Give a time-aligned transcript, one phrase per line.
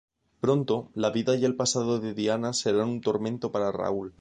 [0.39, 4.09] Pronto, la vida y el pasado de Diana serán un tormento para Raúl.